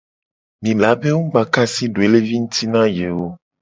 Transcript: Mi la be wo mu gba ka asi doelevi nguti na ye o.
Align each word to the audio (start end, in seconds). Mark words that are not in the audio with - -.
Mi 0.63 0.71
la 0.81 0.89
be 0.99 1.09
wo 1.13 1.21
mu 1.23 1.29
gba 1.31 1.41
ka 1.53 1.61
asi 1.67 1.83
doelevi 1.93 2.35
nguti 2.43 2.63
na 2.73 2.81
ye 2.95 3.07
o. 3.23 3.25